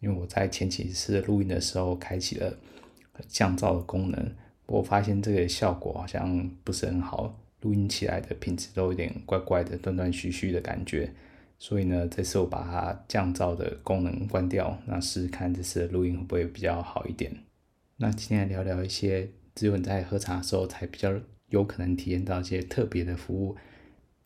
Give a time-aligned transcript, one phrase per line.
[0.00, 2.56] 因为我在前几次录音的时候开启了
[3.26, 4.32] 降噪的功能，
[4.66, 11.12] 我发现这个效果好像不是很好，录音起来的品质都有点怪怪的、断断续续的感觉。
[11.58, 17.32] 所以呢，这次我把它降噪的功能关掉，那试试看这次的录音会不会比较好一点。
[17.96, 21.12] 那今天来聊聊一些只有你在喝茶的时候才比较
[21.48, 23.56] 有可能体验到一些特别的服务，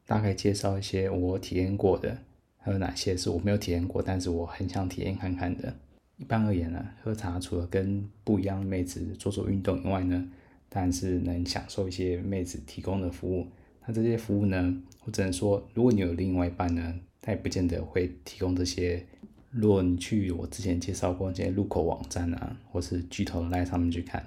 [0.06, 2.18] 大概介绍一些我体验过的。
[2.62, 5.74] 还有哪些是我没有体验过，但是我很想体验看看的？
[6.16, 10.28] 一般而言呢，喝茶除了跟不一样的妹子做做运动以外呢，
[10.68, 13.46] 当然是能享受一些妹子提供的服务。
[13.84, 19.04] 那这些服务呢，我只能说，如果你有另外一半呢，他也不见得会提供这些。
[19.50, 24.24] 如果你去我之前介绍过这些入口网站啊，或是巨头的 LINE 上面去看，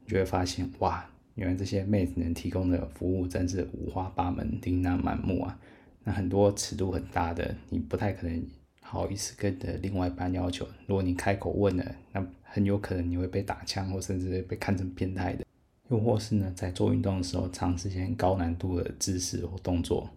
[0.00, 5.58] 你就会发现，哇，原来这些妹子能提供的服务真是五花八门、琳琅满目啊！
[6.04, 8.44] 那很多尺度很大的，你不太可能
[8.80, 10.66] 好意思跟的另外一半要求。
[10.86, 15.44] 如果你开口问了，那很有可能你会被打枪，或甚至被看成变态的。
[15.90, 20.08] 又或是呢，在做运动的时候尝试一些高难度的姿势或动作。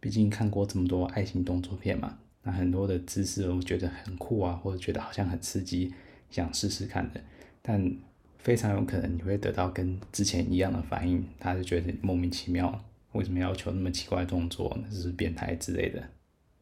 [0.00, 5.94] 毕竟看过这么多爱情动作片嘛，那很多的姿势我觉得很酷啊，或者觉得好像很刺激，
[6.30, 7.20] 想试试看的。
[7.62, 7.96] 但
[8.38, 12.84] 非常有可能你会得到跟之前一样的反应，他就觉得莫名其妙。
[13.14, 14.76] 为什么要求那么奇怪的动作？
[14.82, 16.02] 那是变态之类的。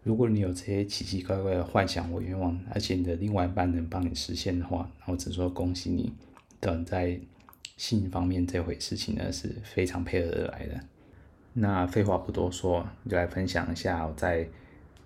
[0.02, 6.12] 如果你有这些奇奇怪怪的幻想或愿望，而且你的另外一半能帮你实现的话，那我只说恭喜你。
[6.60, 7.18] 等在
[7.76, 10.80] 性方面这回事情呢，是非常配合得来的。
[11.54, 14.46] 那废话不多说，就来分享一下我在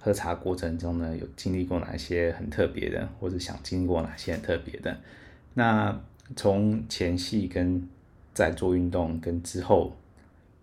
[0.00, 4.98] 喝茶过程中呢，有经历过哪些很特别的，或者想经历过哪些很特别的。
[5.54, 6.00] 那
[6.34, 7.86] 从前戏跟
[8.34, 9.94] 在做运动跟之后。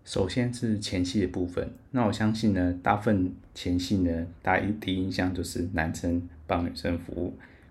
[0.04, 7.30] 首先是前戏的部分，那我相信呢，大部分前戏呢，大家第一印象就是男生帮女生服务，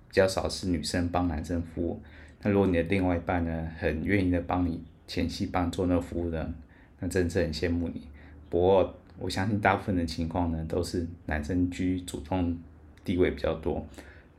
[0.10, 2.02] 比较少是女生帮男生服务。
[2.42, 6.52] 那如果你的另外一半呢，很愿意的帮你前戏帮做那个服务的，
[7.00, 8.02] 那真是很羡慕你。
[8.50, 12.58] 不过我相信大部分的情况呢，都是男生居主动
[13.06, 13.88] 地位比较多。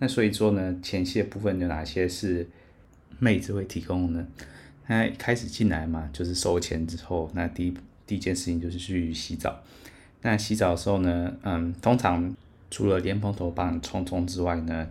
[0.00, 2.44] 那所以说呢，前戏的部分有哪些是
[3.21, 4.27] 妹子会提供呢？
[4.87, 7.75] 那一开始进来嘛，就是收钱之后，那第一
[8.06, 9.62] 第一件事情就是去洗澡。
[10.22, 12.34] 那洗澡的时候呢，嗯，通常
[12.71, 14.89] 除了莲蓬头帮你冲冲之外呢，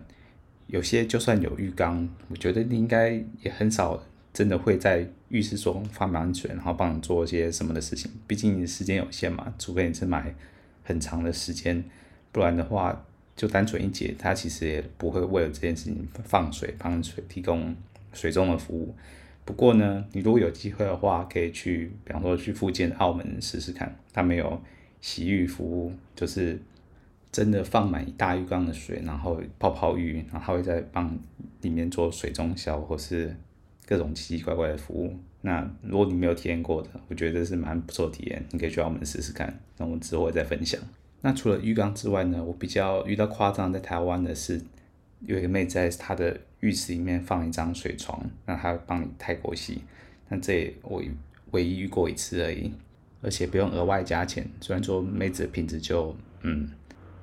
[0.66, 3.10] 有些就算有浴缸，我觉得应该
[3.42, 8.10] 也很少真的会在浴室中放满水，然后帮你做一些什么的事情。
[8.26, 10.34] 毕竟时间有限嘛，除非你是买
[10.82, 11.84] 很长的时间，
[12.32, 13.04] 不然的话，
[13.36, 17.76] 就单纯一节，他其实也不会为了这件事情放水、帮水提供
[18.12, 18.94] 水中的服务。
[19.44, 24.58] 不过呢，你如果有机会的话，可以去，比方说去附近澳门试试看，他们有
[25.02, 26.58] 洗浴服务，就是
[27.30, 31.14] 真的放满一大浴缸的水，然后泡泡浴，然后他会再帮
[31.60, 33.36] 里面做水中消或是
[33.86, 35.14] 各种奇奇怪怪的服务。
[35.42, 39.60] 那如果你没有体验过的，我觉得是蛮不错体验，你可以去澳门试试看。
[39.76, 40.80] 那我们之后会再分享。
[41.20, 44.62] 那除了浴缸之外呢，我比较遇到夸张在台湾的是。
[45.26, 49.82] 有一个妹在她的浴室里面放一张水床，让她帮你泰国洗。
[50.28, 51.02] 那这我
[51.50, 52.72] 唯一遇过一次而已，
[53.22, 54.46] 而且不用额外加钱。
[54.60, 56.70] 虽然说妹子的品质就嗯，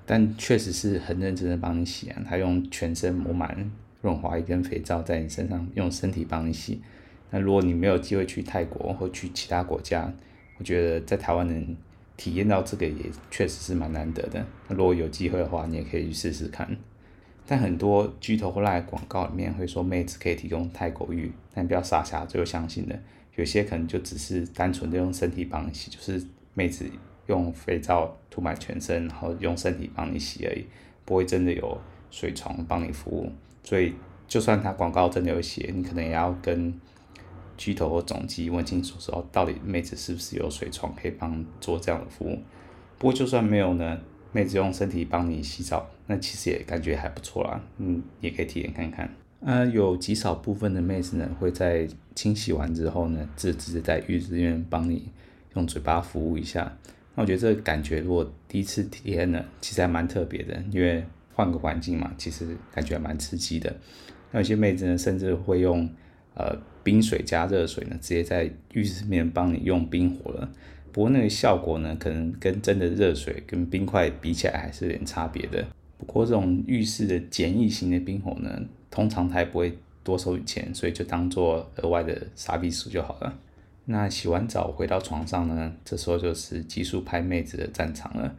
[0.05, 2.21] 但确实是很认真的帮你洗啊。
[2.27, 3.71] 她用全身抹满
[4.01, 6.81] 润滑液跟肥皂在你身上，用身体帮你洗。
[7.29, 10.13] 那如果你没有机会去泰国或去其他国家，
[10.57, 11.75] 我觉得在台湾能
[12.17, 14.45] 体验到这个也确实是蛮难得的。
[14.67, 16.77] 那如果有机会的话，你也可以去试试看。
[17.51, 22.97] 但很多巨头或赖广告里面会说妹子可以提供泰国浴，但不要傻傻就相信了。
[23.35, 26.85] 有些可能就只是单纯的用身体帮你洗，就是妹子
[27.27, 30.65] 用肥皂涂满全身，然后用身体帮你洗而已，
[31.03, 31.77] 不会真的有
[32.09, 33.29] 水床帮你服务。
[33.65, 33.95] 所以
[34.29, 36.73] 就算他广告真的有写，你可能也要跟
[37.57, 42.39] 巨头或总机问清楚说，到底妹子是不是有水床可以帮做这样的服务。
[42.97, 43.99] 不过就算没有呢？
[44.31, 49.09] 妹子用身体帮你洗澡，那其实也感觉还不错啦，嗯，也可以体验看看。
[49.43, 55.09] 啊，有极少部分的妹子呢，会在清洗完之后呢，就直接在浴室里面帮你
[55.55, 56.77] 用嘴巴服务一下。
[57.15, 63.75] 那我觉得这个感觉，如果第一次体验呢，其实还蛮特别的，因为换个环境嘛，其实感觉还蛮刺激的。
[64.31, 65.89] 那有些妹子呢，甚至会用
[66.35, 70.51] 呃冰水加热水呢，直接在浴室里面帮你用冰火了。
[70.91, 75.65] 不过那个效果呢，可能跟真的热水跟冰块比起来还是有点差别的。
[75.97, 83.39] 不过这种浴室的简易型的冰火呢，通常它也不会多收钱，所以就当做额外的杀必死就好了。
[83.85, 88.35] 那洗完澡回到床上呢，这时候就是技术派妹子的战场了。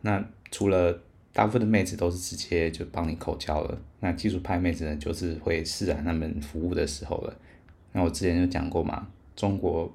[0.00, 1.00] 那除了
[1.32, 7.36] 大部分的妹子都是直接就帮你口交了，那技术派妹子呢，就是会释然他们服务的时候了。
[7.92, 9.06] 那我之前就讲过嘛，
[9.36, 9.92] 中国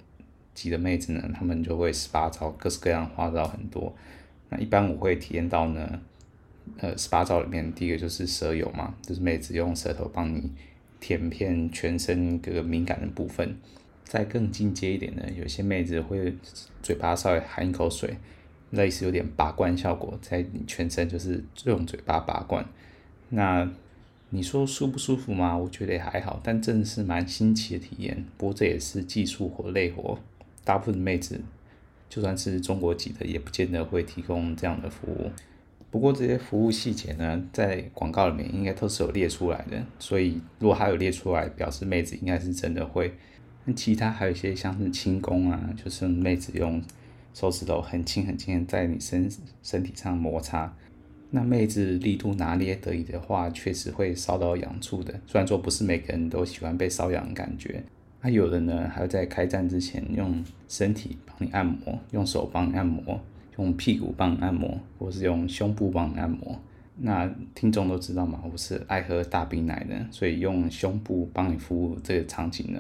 [0.54, 3.94] 籍的妹子呢，他们就会十八招，各式各样花招很多。
[4.50, 6.00] 那一般我会体验到呢，
[6.78, 10.52] 呃，十八招里面第一个就是舌游嘛，就是妹子用舌头帮你
[11.00, 13.58] 舔遍全身各个敏感的部分。
[14.04, 16.34] 再更进阶一点呢，有些妹子会
[16.82, 18.16] 嘴巴稍微含一口水，
[18.72, 22.66] 类似有点拔罐效果，在你全身就是用嘴巴拔罐。
[23.30, 23.70] 那
[24.30, 25.58] 你说舒不舒服吗？
[25.58, 28.26] 我觉得也还好，但真的是蛮新奇的体验。
[28.38, 30.20] 不过这也是技术活累活，
[30.66, 31.40] 大部分妹子
[32.10, 35.32] 就算是中国籍的，也不见得会提供这样的服务。
[35.90, 43.14] 不过这些服务细节呢，在广告里面应该都是有列出来的，所以如果还有列出来，表示妹子应该是真的会。
[43.64, 46.84] 那其他还有一些像是轻功啊，就是妹子用
[47.34, 49.32] 手指头很轻很轻在你身
[49.64, 50.76] 身体上摩擦。
[51.30, 55.14] 那妹子力度拿捏得宜的话，确实会搔到痒处的。
[55.28, 57.84] 虽然说不是每个人都喜欢被搔痒的感觉，
[58.22, 63.20] 那有的呢，还会在开战之前用身体帮你按摩，用手帮你按摩，
[63.58, 66.58] 用屁股帮你按摩，或是用胸部帮你按摩。
[67.00, 72.80] 那听众都知道嘛，我是爱喝大冰奶的，所以用胸部帮你服务这个场景呢。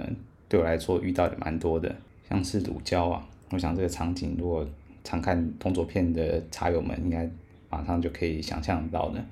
[0.49, 1.93] 对我来说遇到的蛮多的，
[2.29, 4.67] 像是乳胶啊，我想这个场景如果
[5.03, 7.29] 常看动作片的茶友们应该
[7.69, 9.23] 马上就可以想象到的。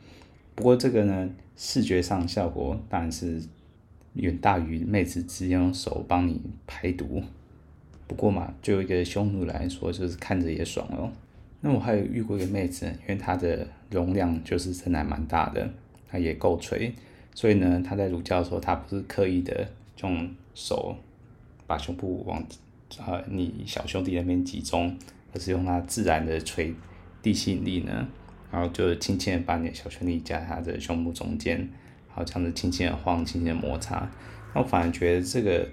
[0.55, 3.41] 不过这个呢，视觉上效果当然是
[4.13, 7.21] 远大于妹子直接用手帮你排毒。
[8.07, 11.11] 不过嘛，就一个匈奴来说，就是看着也爽哦。
[11.61, 15.69] 那我还有遇过一个妹子，因为她的容量就是真的还蛮大的，
[16.07, 16.93] 她也够垂，
[17.33, 19.67] 所以呢，她在乳胶的时候，她不是刻意的
[20.01, 20.95] 用手。
[21.67, 22.45] 把胸部往
[23.07, 24.95] 呃你小兄弟那边集中，
[25.33, 26.71] 而是用它自然的垂
[27.23, 28.07] 地吸引力呢，
[28.55, 31.57] 然后就轻轻的把你的小兄弟夹在他的胸部中间，
[32.07, 34.09] 然后这样子轻轻的晃，轻轻的摩擦。
[34.53, 35.67] 那我反而觉得这个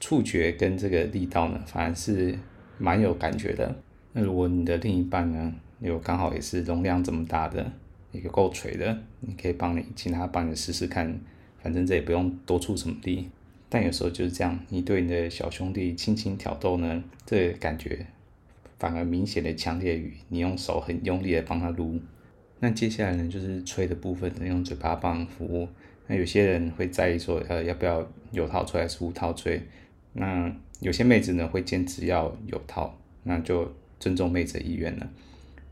[0.00, 2.36] 触觉跟这个力道呢，反而是
[2.78, 3.72] 蛮有感觉的。
[4.12, 7.70] 那如果你的另一半呢，有刚好也是容量这么大的，
[8.10, 11.16] 一个够垂的，你可以帮你请他帮你试试看，
[11.62, 13.30] 反正这也不用多出什么力。
[13.68, 18.04] 但有时候就是这样，你对你的小兄弟轻轻挑逗呢，这感觉
[18.80, 22.00] 反而明显的强烈于你用手很用力的帮她撸。
[22.58, 25.68] 那接下来呢，就是吹的部分，用嘴巴帮服务。
[26.08, 29.62] 那有些人会在意说，呃，要不要有套吹还是无套吹？
[30.14, 35.08] 那有些妹子呢会坚持要有套，那就尊重妹子的意愿了。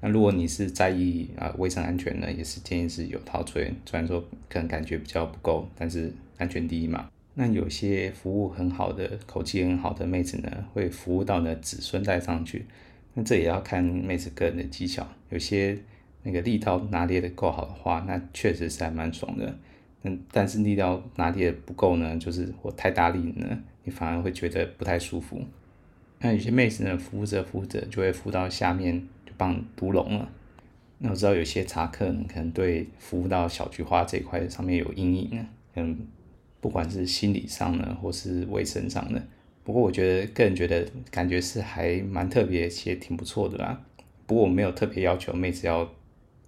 [0.00, 3.64] 那如果你是在意啊卫生安全呢，也是建议是有套吹。
[3.84, 7.10] 虽然说可能感觉比较不够，但是安全第一嘛。
[7.34, 12.64] 那有些服务很好的、口气很好的妹子呢，会服务到呢子孙带上去。
[13.18, 15.04] 那这也要看妹子个人的技巧。
[15.28, 15.76] 有些
[16.22, 19.58] 那个力道拿捏的够好的话，那确实是还蛮爽的。
[20.02, 25.42] 嗯，但是力道拿捏的不够呢，就是我太大力呢，你反而会觉得不太舒服。
[26.20, 30.30] 那有些妹子呢，服务着服务着就会服到下面就帮你独龙了。
[30.98, 36.06] 那我知道有些茶客呢，可能对服务到小菊花这一块上面有阴影呢，嗯。
[36.60, 39.22] 不管是心理上呢，或是卫生上的，
[39.68, 43.78] 不过我觉得个人觉得感觉是还蛮特别，其实挺不错的啦。
[44.26, 45.86] 不过我没有特别要求妹子要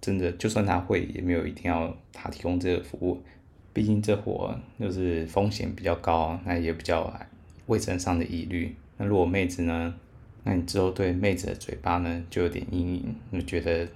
[0.01, 3.21] 真的，就算她会，也没有一定要她提供这个服务。
[3.73, 7.13] 毕竟这活就是风险比较高，那也比较
[7.67, 8.75] 卫生上的疑虑。
[8.97, 9.93] 那如果妹子呢，
[10.43, 13.87] 那你之后对妹子的嘴巴呢就有点阴影，你觉得，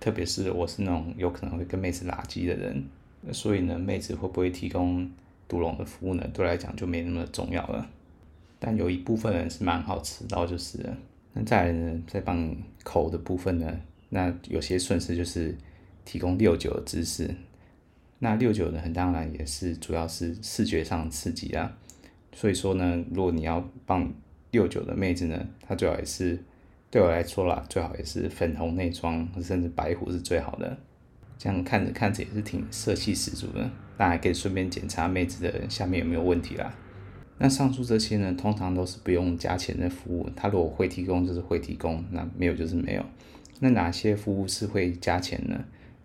[0.00, 2.84] 特别是我是那种有可能会跟妹子拉鸡的人，
[3.30, 5.08] 所以呢，妹子会不会提供？
[5.46, 7.88] 独龙的服务呢，对来讲就没那么重要了。
[8.64, 10.78] 但有一部分人是蛮好吃到，就是。
[11.32, 15.56] 那再来呢，再帮口的部分呢，那有些顺势就是
[16.04, 17.34] 提供六九的姿势。
[18.20, 21.76] 那六九呢，很当然也是主要是视觉上刺激啊。
[22.32, 24.08] 所以说呢，如果你要帮
[24.52, 26.38] 六九的妹子呢，她最好也是
[26.88, 30.78] 对我来说啦，最好也是粉红内装，甚至白虎是最好的。
[31.36, 33.68] 这样看着看着也是挺色气十足的。
[33.98, 36.72] 那还可以顺便检查妹子的下面有没有问题啦。
[37.44, 40.30] 那上述这些呢，通常都是不用加钱的服务。
[40.36, 43.04] 他如果会提供就是会提供，那没有就是没有。
[43.58, 45.64] 那哪些服务是会加钱呢？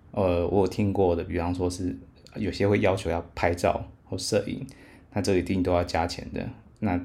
[0.10, 1.96] 呃，我有听过的，比方说是
[2.38, 4.66] 有些会要求要拍照或摄影，
[5.14, 6.50] 那这一定都要加钱的。
[6.80, 6.98] 那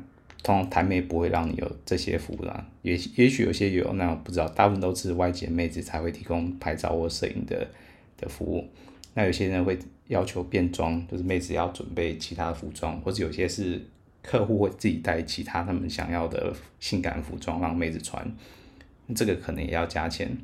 [0.42, 7.68] 通常台妹不会让你有这些服务啦，也也许有些有，那我不知道，大部分都是外籍妹子才会提供拍照或摄影的
[8.16, 8.66] 的服务。
[9.12, 13.78] 那有些人会要求变装，就是妹子要准备其他的服装，或者有些是
[14.22, 18.24] 客户会自己带其他他们想要的性感服装让妹子穿，
[19.14, 20.36] 这个可能也要加钱。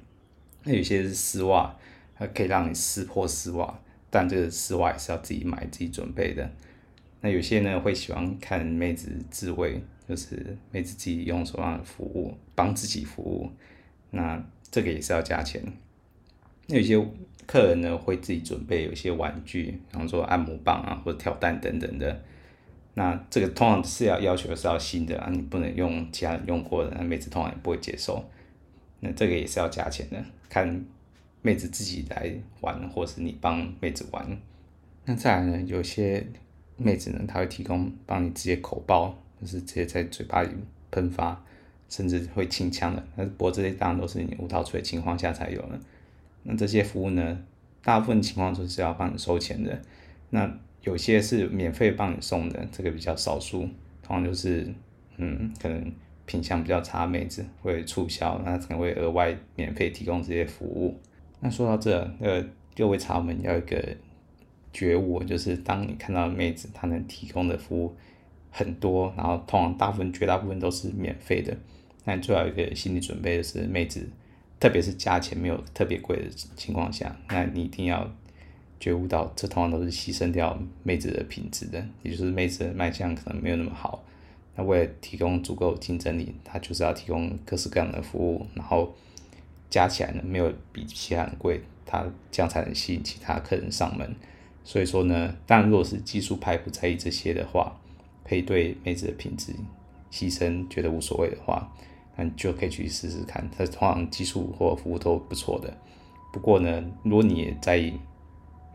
[0.64, 1.74] 那有些是丝袜，
[2.16, 3.78] 它可以让你撕破丝袜，
[4.10, 6.50] 但这个丝袜也是要自己买自己准备的。
[7.20, 13.50] 那有些呢会喜欢看妹子自慰，就是妹子自己用手上的服务帮自己服务，
[14.10, 15.62] 那这个也是要加钱。
[16.66, 16.96] 那有些
[17.46, 22.20] 客人呢会自己准备有些玩具，比方说按摩棒啊或者跳蛋等等的，
[22.98, 28.28] 那这个通常是要要求是要新的啊，你不能用其他人用过的，那妹子通常也不会接受。
[28.98, 30.84] 那这个也是要加钱的，看
[31.42, 34.38] 妹子自己来玩，或是你帮妹子玩。
[35.04, 36.26] 那再来呢，有些。
[36.80, 40.50] 妹子呢，她会提供帮你直接口爆，就是直接在嘴巴里
[40.92, 41.44] 喷发，
[41.88, 43.04] 甚至会清腔的。
[43.16, 45.80] 那不过这些当然都是你无套吹的情况下才有的。
[46.44, 47.36] 那这些服务呢，
[47.82, 49.82] 大部分情况都是要帮你收钱的。
[50.30, 50.48] 那
[50.82, 53.68] 有些是免费帮你送的，这个比较少数。
[54.02, 54.66] 通常就是，
[55.16, 55.92] 嗯，可能
[56.26, 60.98] 品相比较差，妹子会促销，那可能会额外免费提供这些服务。
[61.40, 62.44] 那说到这，呃，
[62.76, 63.96] 各位茶们要一个。
[64.70, 67.96] 觉悟就是，当你看到妹子她能提供的服务
[68.50, 71.56] 很多，然后通常大部分绝大部分都是免费的，
[72.04, 74.06] 那你最好一个心理准备，就是妹子，
[74.60, 78.08] 特别是价钱没有特别贵的情况下，那你一定要
[78.80, 84.02] 觉悟到，这通常都是牺牲掉妹子的品质的，也就是妹子的卖相可能没有那么好，
[84.54, 88.94] 那为了提供足够竞争力，他就是要提供各式各样的服务，然后
[89.68, 94.14] 加起来呢，没有比其他人贵，他这样才能吸引其他客人上门。
[94.64, 97.80] 所以说呢，当然，如果是技术派不在意这些的话，
[98.22, 99.52] 可以对妹子的品质
[100.12, 101.72] 牺牲觉得无所谓的话，
[102.16, 103.48] 那你就可以去试试看。
[103.56, 105.74] 它通常技术或服务都不错的。
[106.30, 107.94] 不过呢，如果你也在意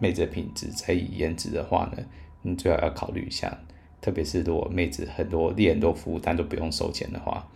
[0.03, 2.03] 妹子的品质、在意颜值的话呢，
[2.41, 3.57] 你最好要考虑一下。
[4.01, 7.47] 特别是如果妹子很多练很多服务，但都不用收钱的话。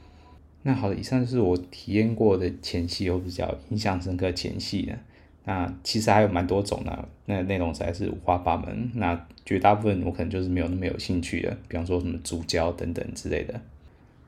[0.63, 4.98] 那好的，以上就是我体验过的前戏，或比较印象深刻前戏的。
[5.44, 8.89] 那其实还有蛮多种的，那内容实在是五花八门。
[8.96, 13.60] 那绝大部分我可能就是没有那么有兴趣的，比方说什么足交等等之类的。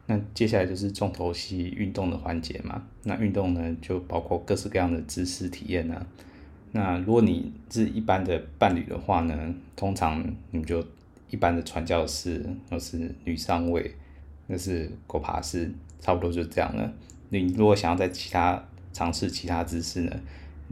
[0.07, 2.83] 那接下来就是重头戏运动的环节嘛。
[3.03, 6.05] 那运动呢，就包括各式各样的姿势体验啊。
[6.71, 10.85] 那如果你是一般的伴侣的话呢，通常你就
[11.29, 13.91] 一般的传教士或是女上位，
[14.47, 16.93] 那是狗爬式，差不多就这样了。
[17.29, 20.19] 你如果想要在其他尝试其他姿势呢？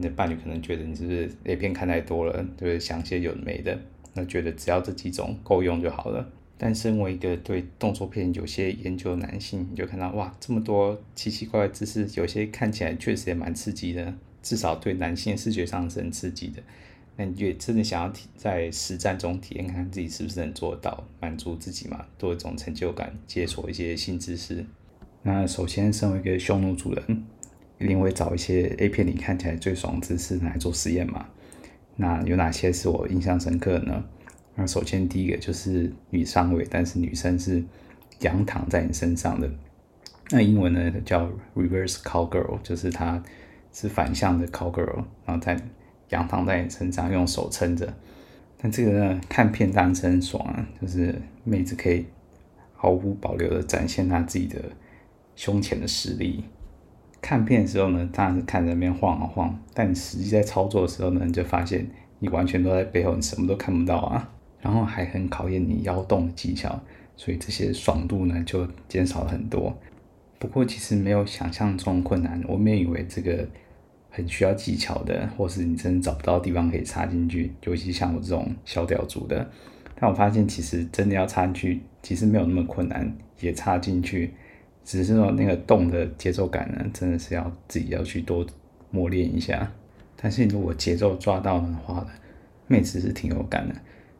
[0.00, 3.76] 你的伴侣可能觉得你是不是 A 片看太多了，对，想些有的没的，
[4.14, 6.24] 那觉得只要这几种够用就好了。
[6.56, 14.14] 但身为一个对动作片有些研究的男性，你就看到哇，这么多奇奇怪怪姿势，有些看起来确实也蛮刺激的，
[14.48, 16.62] 至少对男性视觉上是很刺激的。
[17.16, 24.64] 那你也真的想要体在实战中体验，看看自己是不是能做到，满足自己嘛，多一种成就感，解锁一些新姿势。
[25.22, 27.24] 那首先，身为一个匈奴主人。
[27.80, 31.28] 一定会找一些 A 片里看起来最爽的姿势来做实验嘛？
[31.94, 34.04] 那有哪些是我印象深刻的呢？
[34.56, 37.62] 那首先第一个就是女上位，但是女生是
[38.22, 39.48] 仰躺在你身上的。
[40.30, 43.22] 那英文呢叫 Reverse Cowgirl，就是她
[43.72, 45.60] 是反向的 Cowgirl，然后在
[46.10, 47.92] 仰躺在你身上，用手撑着。
[48.56, 52.06] 但这个呢，看片当然是很爽啊，就是妹子可以
[52.74, 54.60] 毫无保留的展现她自己的
[55.36, 56.44] 胸前的实力。
[57.20, 64.30] 看片的时候呢，当然是看着那边晃啊晃，但你实际在操作的时候呢，你就发现你完全都在背后，你什么都看不到啊。
[64.60, 66.80] 然后还很考验你腰动的技巧，
[67.16, 69.72] 所以这些爽度呢就减少了很多。
[70.38, 73.48] 不过其实没有想象中困难，我们也以为这个
[74.10, 79.48] 很需要技巧的，或是你真的找不到地方可以插进去，尤其像我这种小屌族的。
[80.00, 84.32] 但我发现其实真的要插进去，其实没有那么困难，也插进去。
[84.84, 88.46] 只是说那个动的节奏感呢，真的是要自己要去多
[88.90, 89.70] 磨练一下。
[90.16, 92.08] 但是如果节奏抓到的话呢，
[92.68, 93.74] 妹子是挺有感的。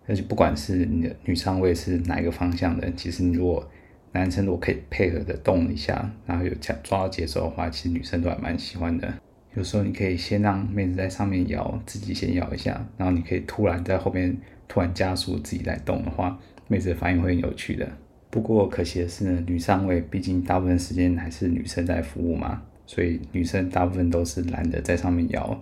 [0.08, 3.70] 而且不管是你的女上位是哪一个方向的，其实你如果
[4.12, 9.12] 男生如果可以配合的动一下，然后有抓到节奏的话，其实女生都还蛮喜欢的。
[9.54, 14.36] 有时候你可以先让妹子在上面摇，自己先摇一下，然后你可以突然在后面
[14.68, 16.38] 突然加速自己来动的话，
[16.68, 17.88] 妹子的反应会很有趣的。
[18.30, 25.60] 不过可惜的是呢，女上位毕竟大部分时间还是女生在服务嘛，所以女生大部分都是懒得在上面摇，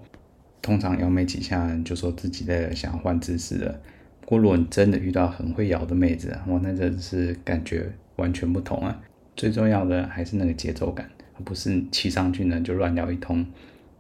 [0.60, 3.80] 通常摇没几下就说自己在想要换姿势了。
[4.20, 9.00] 不过如果你真的遇到很会摇的妹子，哇，那真是感觉完全不同啊！
[9.36, 11.08] 最重要的还是那个节奏感，
[11.38, 13.46] 而不是骑上去呢就乱聊一通。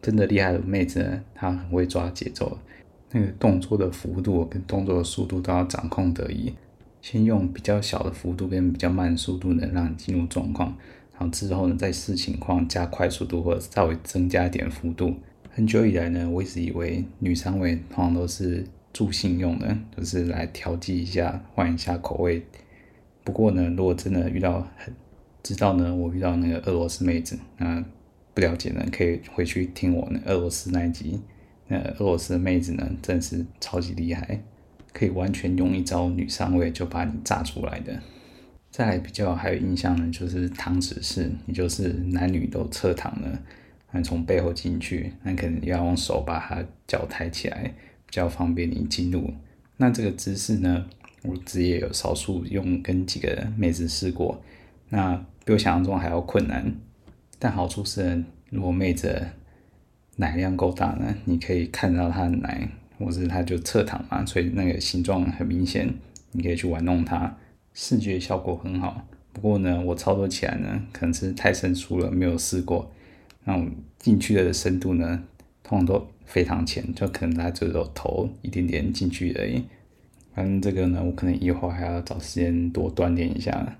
[0.02, 2.58] 真的厉害的妹子呢，她很会抓节奏，
[3.12, 6.54] 那个动作的幅度跟动作的速度都要掌控得宜。
[7.02, 10.76] 先用比较小的幅度跟比较慢的速度呢，让你进入状况，
[11.12, 15.14] 然后之后呢，再视情况加快速度或者稍微增加一点幅度。
[15.50, 22.44] 很久以来呢，我一直以为女上位通常都是助兴用的，就是来调剂一下、换一下口味。
[23.26, 24.94] 不过呢，如果真的遇到很
[25.42, 27.84] 知道呢，我遇到那个俄罗斯妹子，那
[28.32, 31.20] 不了解呢，可以回去听我那俄罗斯那一集。
[31.66, 34.40] 那俄罗斯的妹子呢，真是超级厉害。
[34.92, 38.00] 可以完全用一招女上位就把你炸出来的。
[38.70, 43.42] 再来比较还有印象呢，就是躺直式，也就是男女都侧躺了，
[43.90, 47.74] 那从背后进去，那可能要用手把他脚抬起来，
[48.06, 49.34] 比较方便你进入。
[49.78, 50.86] 那这个姿势呢，
[51.26, 54.40] 我自己也有少数用跟几个妹子试过，
[54.88, 55.14] 那
[55.44, 56.74] 比我想象中还要困难。
[57.38, 59.26] 但好处是，如果妹子
[60.16, 62.68] 奶量够大呢，你可以看到她的奶。
[62.98, 65.92] 或是她就侧躺嘛，所以那个形状很明显，
[66.32, 67.36] 你可以去玩弄它，
[67.74, 69.06] 视觉效果很好。
[69.34, 72.90] 不过呢，我操作起来呢，可能是太生疏了，没有试过。
[73.44, 75.22] 那种进去的深度呢，
[75.62, 79.62] 通常都非常浅，就可能它只有头一点点进去而已。
[80.36, 83.74] 反正这个呢，我可能以后还要找时间多锻炼一下。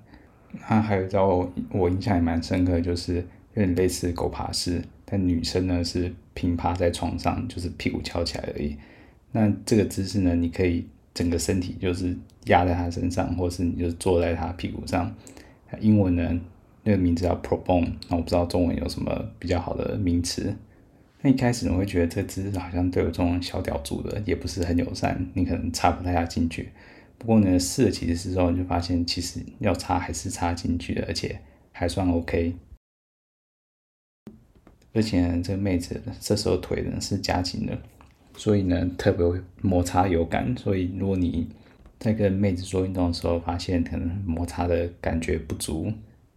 [0.71, 3.17] 那还有一招我印象也蛮深刻，就是
[3.53, 8.75] 有点类似狗爬式，但女生呢是平趴在床上，就是屁股翘起来而已。
[9.33, 15.15] 那这个姿势呢，你可以整个身体就是压在她身上，或是你就坐在她屁股上。
[15.79, 16.41] 英文呢，
[16.85, 20.57] 那个名字叫 Pro Bone，那我不知道中文有什么比较好的名词。
[21.23, 26.71] 那一开始我会觉得这个姿势好像对我这种小屌族的也不是很友善，你可能插不太下进去。
[27.19, 31.41] 不过呢，试了几次之后，你就发现其实要插还是插进去的，而且
[31.73, 32.55] 还算 OK。
[34.93, 37.77] 而且呢，这个妹子这时候腿呢是夹紧的。
[38.37, 40.55] 所以呢，特别会摩擦有感。
[40.57, 41.49] 所以如果你
[41.99, 45.91] 在跟妹子做运动的时候，发现可能摩擦的感觉不足，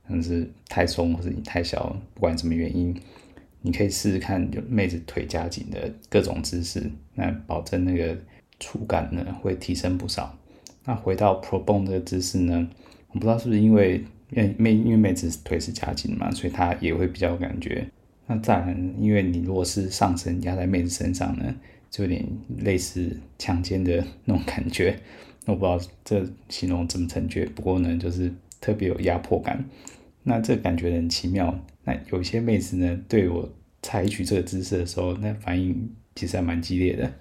[0.08, 2.96] 可能是太松或者你太小，不管什么原因，
[3.62, 8.17] 你可以试试看，就妹子腿夹紧的各种姿势，那保证那个
[8.60, 10.38] 触感呢会提升不少。
[10.86, 12.69] 那回到 Pro Bone 这个姿势呢，
[13.10, 17.86] 我不知道是不是因为因为妹因为妹子腿是夹紧嘛，所以她也会比较有感觉。
[18.28, 21.54] 那再来，因为你如果是上身压在妹子身上呢，
[21.91, 22.26] 就有点
[22.60, 24.98] 类似强奸的那种感觉，
[25.45, 27.45] 那我不知道这形容怎么正确。
[27.48, 29.65] 不过呢，就是特别有压迫感。
[30.24, 31.60] 那这感觉很奇妙。
[31.89, 33.49] 那有些妹子呢，对我
[33.82, 37.12] 采取这个姿势的时候，那反应其实还蛮激烈的。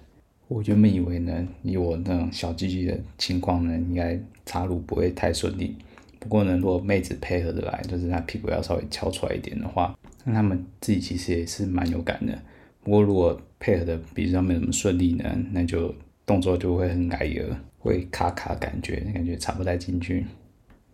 [0.47, 5.75] 我原本以为呢，以我那种小鸡鸡的情况呢，应该插入不会太顺利。
[6.19, 12.37] 不过呢，如果妹子配合的来，就是她屁股要稍微翘出来一点的话，那她们自己其实也是蛮有感的。
[12.83, 15.93] 不过如果配合的比较没那么顺利呢，那就
[16.25, 17.43] 动作就会很矮油，
[17.79, 20.25] 会卡卡感觉，感觉插不太进去。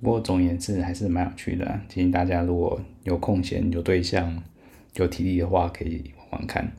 [0.01, 4.43] 不过总言之还是蛮有趣的，建议大家如果有空闲、有对象、
[4.95, 6.71] 有体力的话，可以玩玩看。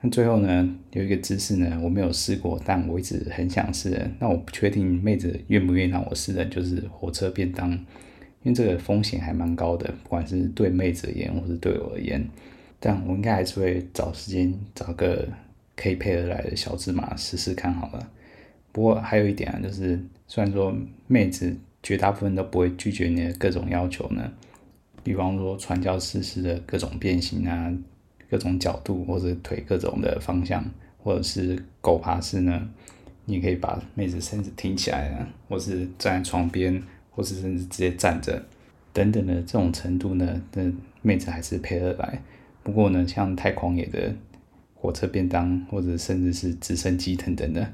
[0.00, 4.10] 那最后呢，有一个姿势呢，我没有试过，但我一直很想试。
[4.18, 12.26] 那我不确定妹子愿不愿意让我试的，就是火车便当，因为这个风险还蛮高的，不管是对妹子而言，或是对我而言。
[12.80, 15.28] 但我应该还是会找时间找个
[15.76, 18.10] 可以配合来的小芝麻试试看好了。
[18.72, 20.74] 不过还有一点啊，就是虽然说
[21.06, 24.30] 妹子绝大部分都不会拒绝你的各种要求呢，
[25.02, 27.72] 比方说传教士式的各种变形啊，
[28.28, 30.64] 各种角度或者腿各种的方向，
[31.02, 32.68] 或者是狗爬式呢，
[33.24, 38.42] 你可以把妹子身子挺起来啊，或是站在床边，或是甚至直接站着
[38.92, 40.70] 等等的这种程度呢，那
[41.02, 42.22] 妹子还是配合来。
[42.62, 44.14] 不过呢，像太狂野的
[44.74, 47.72] 火车便当，或者甚至是直升机等等的，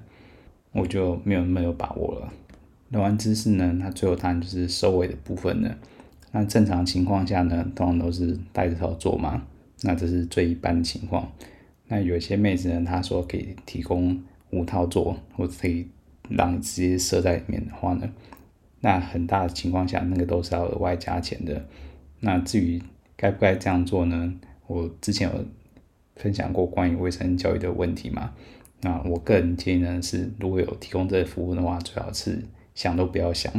[0.70, 2.32] 我就没有那么有把握了。
[2.88, 5.76] 聊完知识呢，那最后当然就是收尾的部分了。
[6.32, 9.46] 那正常情况下呢，通常都是带着套做嘛，
[9.82, 11.30] 那这是最一般的情况。
[11.88, 15.88] 那有些妹子呢，她说可以提供无套做，或者可以
[16.28, 18.08] 让你直接射在里面的话呢，
[18.80, 21.64] 那很大的情况下，那个都是要额外加钱的。
[22.20, 22.82] 那至于
[23.16, 24.34] 该不该这样做呢？
[24.66, 25.44] 我之前有
[26.16, 28.32] 分享过关于卫生教育的问题嘛。
[28.82, 32.42] 那我个人建议呢是，如果有提供这个服务的话，最好是
[32.76, 33.52] 想都不要想，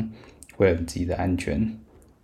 [0.56, 1.78] 为了你自己的安全。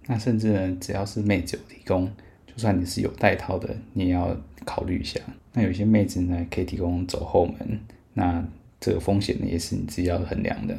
[0.07, 2.05] 那甚至呢，只要是妹子有提供，
[2.47, 5.19] 就算你是有带套的，你也要考虑一下。
[5.51, 7.79] 那有些妹子呢，可以提供走后门，
[8.13, 8.45] 那
[8.79, 10.77] 这个风险呢，也是你自己要衡量的。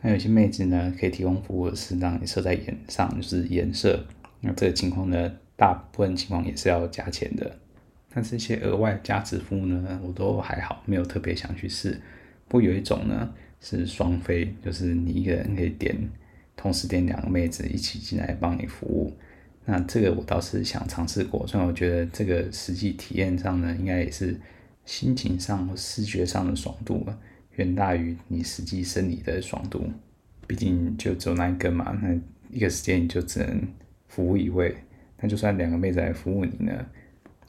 [0.00, 4.04] 那有些妹子呢，可以提供服务是让你射在眼上，就是颜射。
[4.40, 7.58] 那这个情况呢，大部分情况也是要加钱的。
[8.12, 12.00] 但是一些额外加值服务呢，我都还好，没有特别想去试。
[12.46, 13.32] 不过有一种呢，
[13.64, 15.96] 是双飞，就是你一个人可以点，
[16.54, 19.10] 同时点两个妹子一起进来帮你服务。
[19.64, 24.38] 那这个我倒是想尝试过，虽然我觉得这个实际体验上呢，应该也是
[24.84, 27.06] 心情上视觉上的爽度
[27.56, 29.90] 远大于你实际生理的爽度。
[30.46, 32.14] 毕竟就只有那一个嘛，那
[32.50, 33.66] 一个时间你就只能
[34.08, 34.76] 服务一位。
[35.18, 36.86] 那就算两个妹子来服务你呢，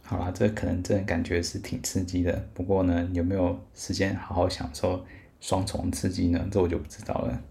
[0.02, 2.48] 好啦，这可能真的感觉是挺刺激的。
[2.54, 5.06] 不过呢，有没有时间好好享受
[5.40, 6.48] 双重刺激呢？
[6.52, 7.42] 这我就不知道了。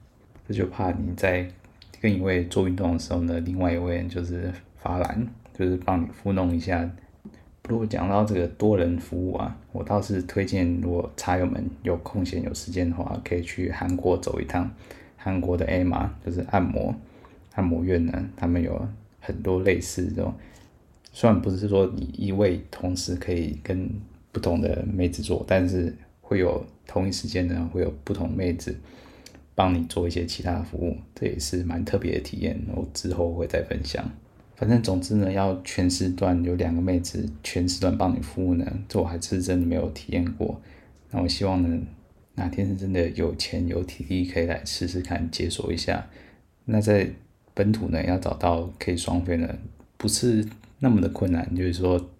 [0.48, 1.48] 这就怕你在。
[2.00, 5.26] 跟一位做运动的时候呢，另外一位就是发懒，
[5.58, 6.86] 就是帮你糊弄一下。
[7.62, 14.70] 不过讲到这个多人服务啊，我倒是推荐，如果茶友们有空闲有时间的话，可以去韩国走一趟。
[15.16, 16.94] 韩国的 A 码就是按摩
[17.54, 18.86] 按摩院呢，他们有
[19.20, 20.34] 很多类似这种，
[21.10, 23.88] 虽然不是说你一位同时可以跟
[24.30, 28.76] 不同的妹子做，但是会有同一时间呢，会有不同妹子。
[29.56, 32.60] 帮你做一些其他服务，这也是蛮特别的体验。
[32.74, 34.04] 我之后会再分享。
[34.56, 40.60] 反正总之呢，要全时段有两个妹子全时段帮你服务呢，这我还是真的没有体验过。
[41.12, 41.80] 那我希望呢，
[42.34, 46.04] 哪天是真的有钱有体力，可以来试试看，解锁一下。
[46.64, 47.08] 那在
[47.54, 49.56] 本土呢，要找到可以双飞呢，
[49.96, 50.44] 不是
[50.80, 51.54] 那么的困难。
[51.54, 52.10] 就是说，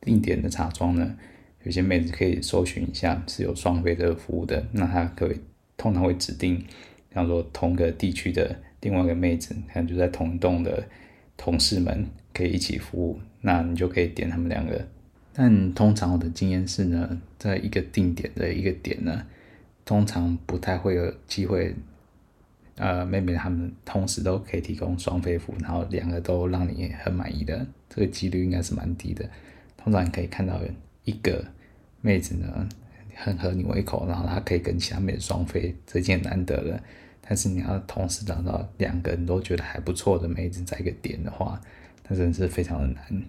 [0.00, 1.16] 定点的茶庄呢，
[1.64, 5.40] 有些妹子可以搜寻一下是有双飞这个服务的，那她可以。
[5.76, 6.64] 通常会指定，
[7.12, 10.86] 像说同个地区的另外一个妹子，可能就在同栋的
[11.36, 14.86] 同事们可以一起服务，那你就可以点他们两个。
[15.32, 19.26] 但通常我的经验是呢，在一个定点的一个点呢，
[19.84, 21.74] 通常不太会有机会，
[22.76, 29.28] 呃，妹妹他们同时都可以提供双飞服务，然后两个都让你很满意的，这个几率应该是蛮低的。
[29.76, 30.60] 通常你可以看到
[31.02, 31.44] 一个
[32.04, 32.68] 妹子呢。
[33.16, 36.82] 很合你胃口，然后她可以跟其他妹子双飞，这件难得的。
[37.20, 41.60] 但是你要同时找到两个人都觉得还不错的妹子在一个点的话，
[42.08, 43.22] 那真的是非常的难。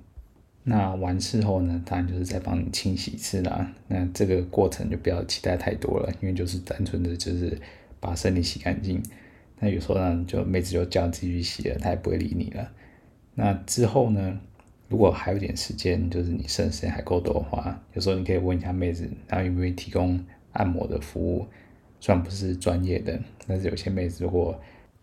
[0.64, 3.72] 那完事后呢，当然就是再帮你清洗一次啦。
[3.88, 7.56] 那这个过程就不要期待太多了，因为就是单纯的就是
[8.00, 9.04] 把身体洗干净。
[9.60, 12.72] 那有时候呢，就妹子就叫自己去洗了，她也不会理你了。
[13.36, 14.40] 那之后呢？
[14.88, 21.48] 如果还有点时间，就是你剩的时间还够多的话，有时候你可以问一下妹子，她有没有提供按摩的服务。
[22.00, 24.60] 虽然不是专业的，但是有些妹子如果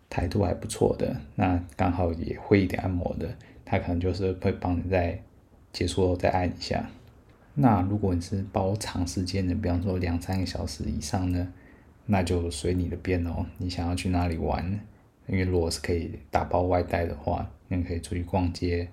[0.09, 5.21] 态度还不错的，那刚好也会一点按摩的，她可能就是会帮你在
[5.73, 6.88] 结束后再按一下。
[7.55, 11.53] 那如果你是包长时间的，比方说两三个小时以上呢，
[12.07, 13.45] 那就随你的便哦。
[13.59, 14.81] 你想要去哪里玩？
[15.27, 18.88] 因为如果是可以打包外带的话，你可以出去逛街。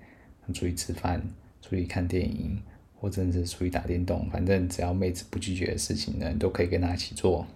[0.52, 1.22] 出去吃饭，
[1.62, 2.60] 出去看电影，
[2.98, 7.46] 或者是出去打电动，反正只要妹子不拒绝的事情呢，你都可以跟她一起做。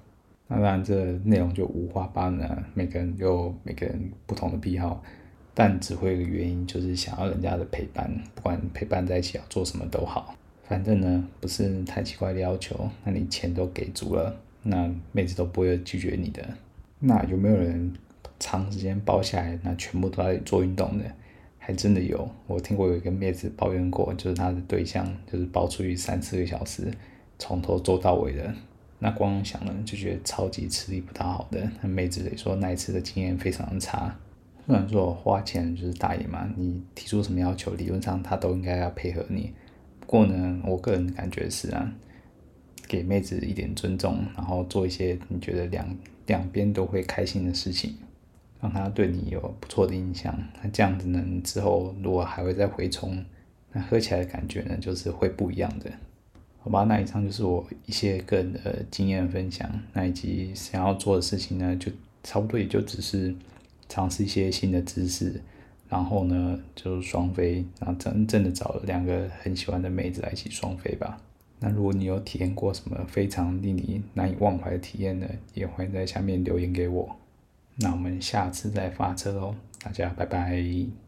[0.47, 5.03] 那当然，这内容就五花八门，每个人有每个人不同的癖好，
[5.55, 16.47] 但只会有一个原因，就是想要人家的陪伴，不管陪伴在一起要做什么都好，反正呢不是太奇怪的要求，那你钱都给足了，那妹子都不会拒绝你的。
[17.01, 17.93] 那有没有人
[18.39, 21.05] 长时间包下来，那全部都在做运动的？
[21.67, 26.93] 还真的有，我听过有一个妹子抱怨过，就是她的对象就是包出去三四个小时，
[27.39, 28.55] 从头做到尾的。
[28.99, 31.67] 那光想了就觉得超级吃力不讨好的。
[31.81, 34.15] 那妹子也说那一次的经验非常差。
[34.67, 39.51] 虽然说花钱就是大爷嘛，你提出什么要求，理论上他都应该要配合你。
[40.01, 41.95] 不过呢，我个人感觉是啊，
[42.87, 45.97] 给妹子一点尊重，然后做一些你觉得两
[46.27, 47.95] 两边都会开心的事情。
[48.65, 53.23] 让他对你有不错的印象，那这样子呢，之后如果还会再回冲，
[53.73, 55.93] 那喝起来的感觉呢，就是会不一样的。
[56.61, 63.35] 好吧，那以上就是我一些个人的经验分享，那以及想要做的事情呢，就差不多也就只是
[63.87, 65.39] 尝试一些新的知识，
[65.91, 71.21] 然后呢，就双飞，然后真正的找两个很喜欢的妹子来一起双飞吧。
[71.61, 77.15] 那如果你有体验过什么非常令你难以忘怀的体验呢，也欢迎在下面留言给我。
[77.77, 81.04] 那我们下次再发车哦，大家拜拜。